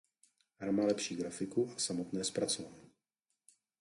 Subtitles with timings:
[0.57, 2.91] Hra má lepší grafiku a samotné zpracování.